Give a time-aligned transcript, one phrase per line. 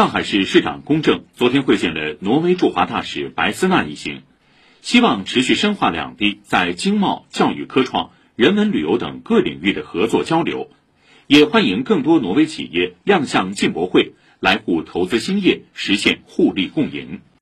[0.00, 4.22] 上海市市长龚正昨天会见了挪威驻华大使白斯纳一行，
[4.80, 10.70] 希望持续深化两地在经贸、教育、科创、人文旅游等各领域的合作交流，
[11.26, 17.20] 也欢迎更多挪威企业亮相进博会，来沪投资兴业，实现互利共赢。